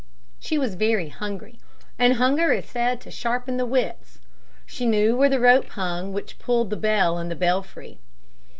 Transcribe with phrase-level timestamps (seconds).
[0.39, 1.59] She was very hungry,
[1.99, 4.17] and hunger is said to sharpen the wits.
[4.65, 7.99] She knew where the rope hung which pulled the bell in the belfry.